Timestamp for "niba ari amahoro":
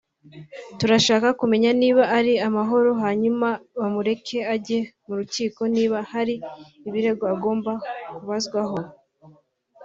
1.81-2.89